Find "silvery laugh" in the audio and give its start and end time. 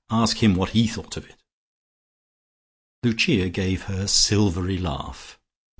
4.07-5.37